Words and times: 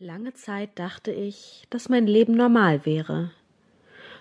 Lange 0.00 0.32
Zeit 0.32 0.70
dachte 0.76 1.10
ich, 1.10 1.66
dass 1.70 1.88
mein 1.88 2.06
Leben 2.06 2.36
normal 2.36 2.86
wäre. 2.86 3.32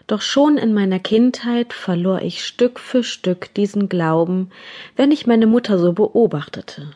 Doch 0.08 0.22
schon 0.22 0.58
in 0.58 0.74
meiner 0.74 0.98
Kindheit 0.98 1.72
verlor 1.72 2.24
ich 2.24 2.44
Stück 2.44 2.80
für 2.80 3.04
Stück 3.04 3.54
diesen 3.54 3.88
Glauben, 3.88 4.50
wenn 4.96 5.12
ich 5.12 5.28
meine 5.28 5.46
Mutter 5.46 5.78
so 5.78 5.94
beobachtete. 5.94 6.94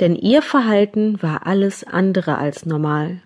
Denn 0.00 0.16
ihr 0.16 0.40
Verhalten 0.40 1.22
war 1.22 1.46
alles 1.46 1.84
andere 1.84 2.38
als 2.38 2.64
normal. 2.64 3.20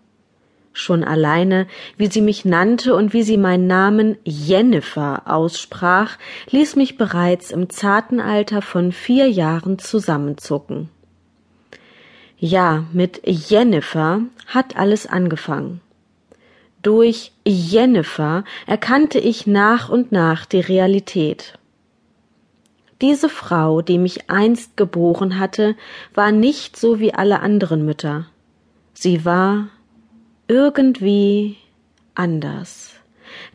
Schon 0.72 1.04
alleine, 1.04 1.68
wie 1.96 2.09
sie 2.09 2.20
mich 2.20 2.45
nannte 2.45 2.96
und 2.96 3.12
wie 3.12 3.22
sie 3.22 3.36
meinen 3.36 3.68
Namen 3.68 4.18
Jennifer 4.25 5.22
aussprach, 5.27 6.18
ließ 6.50 6.75
mich 6.75 6.98
bereits 6.98 7.52
im 7.52 7.70
zarten 7.70 8.18
Alter 8.18 8.61
von 8.61 8.90
vier 8.90 9.30
Jahren 9.30 9.79
zusammenzucken. 9.79 10.88
Ja, 12.41 12.84
mit 12.93 13.23
Jennifer 13.27 14.23
hat 14.46 14.77
alles 14.77 15.09
angefangen. 15.09 15.80
Durch 16.82 17.32
Jennifer 17.44 18.44
erkannte 18.67 19.18
ich 19.18 19.49
nach 19.49 19.89
und 19.89 20.13
nach 20.13 20.46
die 20.46 20.61
Realität. 20.61 21.58
Diese 23.00 23.29
Frau, 23.29 23.82
die 23.82 23.99
mich 23.99 24.30
einst 24.30 24.77
geboren 24.77 25.40
hatte, 25.40 25.75
war 26.14 26.30
nicht 26.30 26.77
so 26.77 27.00
wie 27.00 27.13
alle 27.13 27.40
anderen 27.40 27.85
Mütter. 27.85 28.27
Sie 28.94 29.25
war 29.25 29.68
irgendwie 30.46 31.57
anders, 32.14 32.92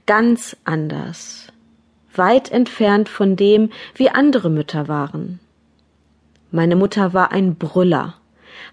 ganz 0.06 0.58
anders, 0.66 1.48
weit 2.14 2.52
entfernt 2.52 3.08
von 3.08 3.38
dem, 3.38 3.70
wie 3.96 4.10
andere 4.10 4.50
Mütter 4.50 4.90
waren. 4.90 5.40
Meine 6.52 6.76
Mutter 6.76 7.14
war 7.14 7.32
ein 7.32 7.56
Brüller, 7.56 8.16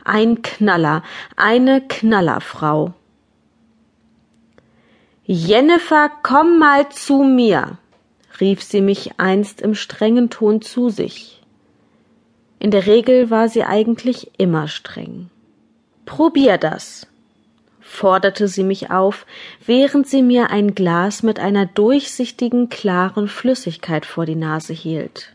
ein 0.04 0.42
Knaller, 0.42 1.02
eine 1.36 1.80
Knallerfrau. 1.80 2.94
Jennifer, 5.24 6.10
komm 6.22 6.58
mal 6.58 6.88
zu 6.88 7.22
mir, 7.22 7.78
rief 8.40 8.62
sie 8.62 8.80
mich 8.80 9.12
einst 9.18 9.60
im 9.60 9.74
strengen 9.74 10.30
Ton 10.30 10.60
zu 10.60 10.88
sich. 10.88 11.40
In 12.58 12.70
der 12.70 12.86
Regel 12.86 13.30
war 13.30 13.48
sie 13.48 13.64
eigentlich 13.64 14.32
immer 14.38 14.68
streng. 14.68 15.30
Probier 16.04 16.58
das, 16.58 17.06
forderte 17.80 18.48
sie 18.48 18.64
mich 18.64 18.90
auf, 18.90 19.26
während 19.64 20.08
sie 20.08 20.22
mir 20.22 20.50
ein 20.50 20.74
Glas 20.74 21.22
mit 21.22 21.38
einer 21.38 21.66
durchsichtigen, 21.66 22.68
klaren 22.68 23.28
Flüssigkeit 23.28 24.06
vor 24.06 24.26
die 24.26 24.36
Nase 24.36 24.72
hielt. 24.72 25.34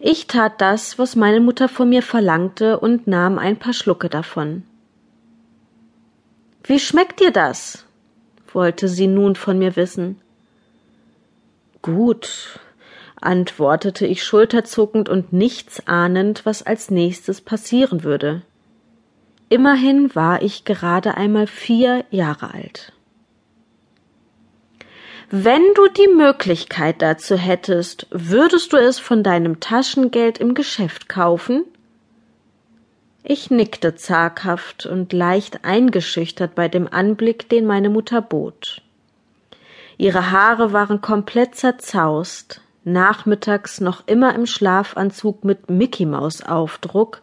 Ich 0.00 0.28
tat 0.28 0.60
das, 0.60 0.98
was 0.98 1.16
meine 1.16 1.40
Mutter 1.40 1.68
von 1.68 1.88
mir 1.88 2.02
verlangte, 2.02 2.78
und 2.78 3.06
nahm 3.06 3.38
ein 3.38 3.58
paar 3.58 3.72
Schlucke 3.72 4.08
davon. 4.08 4.62
Wie 6.62 6.78
schmeckt 6.78 7.20
dir 7.20 7.32
das? 7.32 7.84
wollte 8.52 8.88
sie 8.88 9.08
nun 9.08 9.36
von 9.36 9.58
mir 9.58 9.76
wissen. 9.76 10.20
Gut, 11.82 12.60
antwortete 13.20 14.06
ich 14.06 14.24
schulterzuckend 14.24 15.08
und 15.08 15.32
nichts 15.32 15.86
ahnend, 15.86 16.46
was 16.46 16.62
als 16.62 16.90
nächstes 16.90 17.40
passieren 17.40 18.04
würde. 18.04 18.42
Immerhin 19.48 20.14
war 20.14 20.42
ich 20.42 20.64
gerade 20.64 21.16
einmal 21.16 21.46
vier 21.46 22.04
Jahre 22.10 22.54
alt. 22.54 22.92
Wenn 25.30 25.74
du 25.74 25.88
die 25.88 26.08
Möglichkeit 26.08 27.02
dazu 27.02 27.36
hättest, 27.36 28.06
würdest 28.10 28.72
du 28.72 28.78
es 28.78 28.98
von 28.98 29.22
deinem 29.22 29.60
Taschengeld 29.60 30.38
im 30.38 30.54
Geschäft 30.54 31.10
kaufen? 31.10 31.64
Ich 33.24 33.50
nickte 33.50 33.94
zaghaft 33.94 34.86
und 34.86 35.12
leicht 35.12 35.66
eingeschüchtert 35.66 36.54
bei 36.54 36.68
dem 36.68 36.88
Anblick, 36.90 37.50
den 37.50 37.66
meine 37.66 37.90
Mutter 37.90 38.22
bot. 38.22 38.80
Ihre 39.98 40.30
Haare 40.30 40.72
waren 40.72 41.02
komplett 41.02 41.56
zerzaust, 41.56 42.62
nachmittags 42.84 43.82
noch 43.82 44.04
immer 44.06 44.34
im 44.34 44.46
Schlafanzug 44.46 45.44
mit 45.44 45.68
Mickey 45.68 46.06
Maus 46.06 46.42
Aufdruck, 46.42 47.20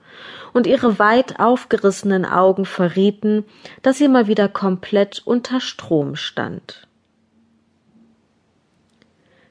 und 0.53 0.67
ihre 0.67 0.99
weit 0.99 1.39
aufgerissenen 1.39 2.23
Augen 2.23 2.65
verrieten, 2.65 3.45
dass 3.81 3.97
sie 3.97 4.07
mal 4.07 4.27
wieder 4.27 4.47
komplett 4.47 5.23
unter 5.25 5.59
Strom 5.59 6.15
stand. 6.15 6.85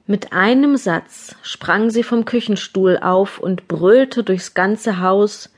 Mit 0.06 0.34
einem 0.34 0.76
Satz 0.76 1.34
sprang 1.42 1.88
sie 1.88 2.02
vom 2.02 2.26
Küchenstuhl 2.26 2.98
auf 2.98 3.38
und 3.38 3.68
brüllte 3.68 4.22
durchs 4.22 4.52
ganze 4.52 5.00
Haus 5.00 5.50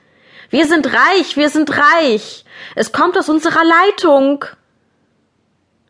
Wir 0.51 0.67
sind 0.67 0.87
reich, 0.87 1.37
wir 1.37 1.49
sind 1.49 1.71
reich. 1.77 2.45
Es 2.77 2.93
kommt 2.93 3.19
aus 3.19 3.29
unserer 3.29 3.65
Leitung. 3.65 4.45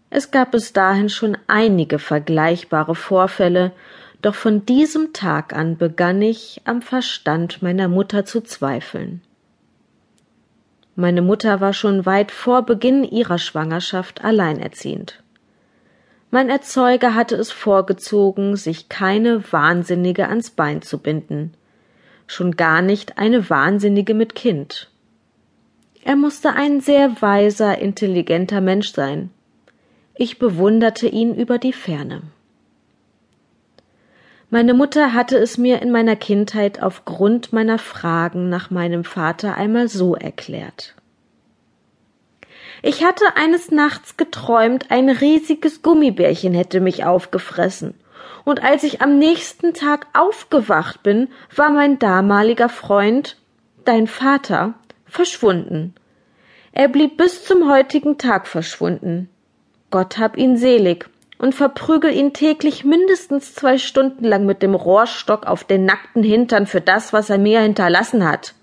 Es 0.09 0.31
gab 0.31 0.53
bis 0.53 0.73
dahin 0.73 1.11
schon 1.11 1.37
einige 1.47 1.99
vergleichbare 1.99 2.95
Vorfälle, 2.95 3.73
doch 4.23 4.35
von 4.35 4.65
diesem 4.65 5.13
Tag 5.13 5.53
an 5.53 5.77
begann 5.77 6.23
ich 6.23 6.63
am 6.65 6.81
Verstand 6.81 7.61
meiner 7.61 7.89
Mutter 7.89 8.25
zu 8.25 8.41
zweifeln. 8.41 9.21
Meine 10.95 11.21
Mutter 11.21 11.61
war 11.61 11.75
schon 11.75 12.07
weit 12.07 12.31
vor 12.31 12.63
Beginn 12.63 13.05
ihrer 13.05 13.37
Schwangerschaft 13.37 14.25
alleinerziehend. 14.25 15.23
Mein 16.31 16.49
Erzeuger 16.49 17.15
hatte 17.15 17.37
es 17.37 17.53
vorgezogen, 17.53 18.57
sich 18.57 18.89
keine 18.89 19.53
Wahnsinnige 19.53 20.29
ans 20.29 20.51
Bein 20.51 20.83
zu 20.83 20.99
binden, 20.99 21.55
schon 22.27 22.57
gar 22.57 22.83
nicht 22.83 23.19
eine 23.19 23.49
Wahnsinnige 23.49 24.15
mit 24.15 24.35
Kind. 24.35 24.91
Er 26.03 26.17
musste 26.17 26.53
ein 26.53 26.81
sehr 26.81 27.21
weiser, 27.21 27.79
intelligenter 27.79 28.61
Mensch 28.61 28.93
sein. 28.93 29.31
Ich 30.15 30.39
bewunderte 30.39 31.09
ihn 31.09 31.35
über 31.35 31.59
die 31.59 31.73
Ferne. 31.73 32.23
Meine 34.51 34.75
Mutter 34.75 35.13
hatte 35.13 35.37
es 35.37 35.59
mir 35.59 35.83
in 35.83 35.91
meiner 35.91 36.15
Kindheit 36.15 36.81
aufgrund 36.81 37.53
meiner 37.53 37.79
Fragen 37.79 38.49
nach 38.49 38.71
meinem 38.71 39.03
Vater 39.03 39.57
einmal 39.57 39.89
so 39.89 40.15
erklärt. 40.15 40.95
Ich 42.83 43.05
hatte 43.05 43.37
eines 43.37 43.71
Nachts 43.71 44.17
geträumt, 44.17 44.91
ein 44.91 45.09
riesiges 45.09 45.83
Gummibärchen 45.83 46.55
hätte 46.55 46.81
mich 46.81 47.05
aufgefressen. 47.05 47.95
Und 48.45 48.63
als 48.63 48.85
ich 48.85 49.03
am 49.03 49.19
nächsten 49.19 49.75
Tag 49.75 50.07
aufgewacht 50.13 51.03
bin, 51.03 51.29
war 51.55 51.71
mein 51.71 51.99
damaliger 51.99 52.69
Freund, 52.69 53.37
dein 53.85 54.07
Vater, 54.07 54.75
verschwunden. 55.07 55.95
Er 56.73 56.89
blieb 56.89 57.17
bis 57.17 57.45
zum 57.45 57.71
heutigen 57.71 58.19
Tag 58.19 58.47
verschwunden. 58.47 59.31
Gott 59.91 60.19
hab 60.19 60.37
ihn 60.37 60.57
selig 60.57 61.09
und 61.39 61.55
verprügel 61.55 62.13
ihn 62.13 62.33
täglich 62.33 62.85
mindestens 62.85 63.55
zwei 63.55 63.79
Stunden 63.79 64.25
lang 64.25 64.47
mit 64.47 64.63
dem 64.63 64.75
Rohrstock 64.75 65.47
auf 65.47 65.65
den 65.65 65.85
nackten 65.85 66.23
Hintern 66.23 66.67
für 66.67 66.81
das, 66.81 67.13
was 67.13 67.31
er 67.31 67.39
mir 67.39 67.61
hinterlassen 67.61 68.29
hat. 68.29 68.55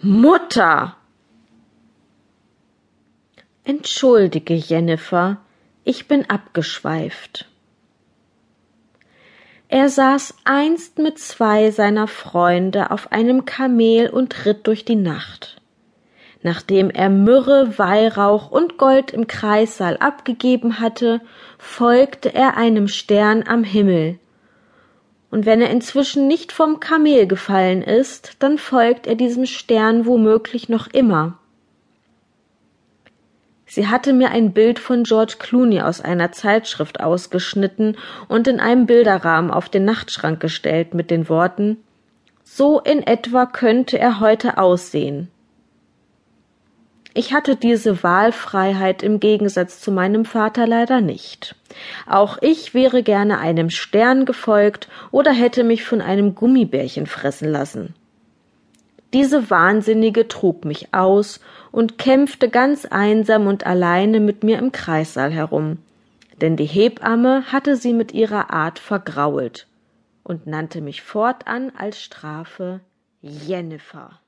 Mutter! 0.00 0.96
Entschuldige, 3.68 4.54
Jennifer, 4.54 5.38
ich 5.82 6.06
bin 6.06 6.30
abgeschweift. 6.30 7.48
Er 9.66 9.88
saß 9.88 10.36
einst 10.44 10.98
mit 10.98 11.18
zwei 11.18 11.72
seiner 11.72 12.06
Freunde 12.06 12.92
auf 12.92 13.10
einem 13.10 13.44
Kamel 13.44 14.08
und 14.08 14.46
ritt 14.46 14.68
durch 14.68 14.84
die 14.84 14.94
Nacht. 14.94 15.60
Nachdem 16.44 16.90
er 16.90 17.10
Myrrhe, 17.10 17.76
Weihrauch 17.76 18.52
und 18.52 18.78
Gold 18.78 19.10
im 19.10 19.26
Kreissaal 19.26 19.96
abgegeben 19.96 20.78
hatte, 20.78 21.20
folgte 21.58 22.32
er 22.32 22.56
einem 22.56 22.86
Stern 22.86 23.42
am 23.48 23.64
Himmel. 23.64 24.20
Und 25.32 25.44
wenn 25.44 25.60
er 25.60 25.70
inzwischen 25.70 26.28
nicht 26.28 26.52
vom 26.52 26.78
Kamel 26.78 27.26
gefallen 27.26 27.82
ist, 27.82 28.36
dann 28.38 28.58
folgt 28.58 29.08
er 29.08 29.16
diesem 29.16 29.44
Stern 29.44 30.06
womöglich 30.06 30.68
noch 30.68 30.86
immer. 30.86 31.40
Sie 33.76 33.88
hatte 33.88 34.14
mir 34.14 34.30
ein 34.30 34.54
Bild 34.54 34.78
von 34.78 35.02
George 35.02 35.34
Clooney 35.38 35.82
aus 35.82 36.00
einer 36.00 36.32
Zeitschrift 36.32 37.00
ausgeschnitten 37.00 37.98
und 38.26 38.48
in 38.48 38.58
einem 38.58 38.86
Bilderrahmen 38.86 39.50
auf 39.50 39.68
den 39.68 39.84
Nachtschrank 39.84 40.40
gestellt 40.40 40.94
mit 40.94 41.10
den 41.10 41.28
Worten 41.28 41.76
So 42.42 42.80
in 42.80 43.06
etwa 43.06 43.44
könnte 43.44 43.98
er 43.98 44.18
heute 44.18 44.56
aussehen. 44.56 45.28
Ich 47.12 47.34
hatte 47.34 47.54
diese 47.54 48.02
Wahlfreiheit 48.02 49.02
im 49.02 49.20
Gegensatz 49.20 49.78
zu 49.82 49.92
meinem 49.92 50.24
Vater 50.24 50.66
leider 50.66 51.02
nicht. 51.02 51.54
Auch 52.06 52.38
ich 52.40 52.72
wäre 52.72 53.02
gerne 53.02 53.40
einem 53.40 53.68
Stern 53.68 54.24
gefolgt 54.24 54.88
oder 55.10 55.32
hätte 55.32 55.64
mich 55.64 55.84
von 55.84 56.00
einem 56.00 56.34
Gummibärchen 56.34 57.06
fressen 57.06 57.50
lassen. 57.50 57.94
Diese 59.12 59.50
Wahnsinnige 59.50 60.28
trug 60.28 60.64
mich 60.64 60.92
aus 60.92 61.40
und 61.72 61.98
kämpfte 61.98 62.48
ganz 62.48 62.84
einsam 62.84 63.46
und 63.46 63.66
alleine 63.66 64.20
mit 64.20 64.42
mir 64.42 64.58
im 64.58 64.72
Kreissaal 64.72 65.30
herum, 65.30 65.78
denn 66.40 66.56
die 66.56 66.64
Hebamme 66.64 67.44
hatte 67.52 67.76
sie 67.76 67.92
mit 67.92 68.12
ihrer 68.12 68.50
Art 68.50 68.78
vergrault 68.78 69.66
und 70.22 70.46
nannte 70.46 70.80
mich 70.80 71.02
fortan 71.02 71.72
als 71.76 72.02
Strafe 72.02 72.80
Jennifer. 73.22 74.20